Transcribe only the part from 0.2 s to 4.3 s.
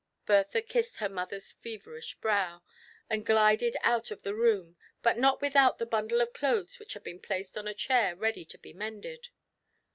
Bertha kissed her mother's feverish brow, and glided out of